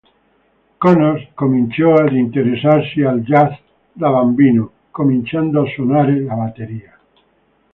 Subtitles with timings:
[0.79, 3.53] Connors cominciò ad interessarsi al jazz
[3.93, 6.97] da bambino cominciando a suonare la batteria.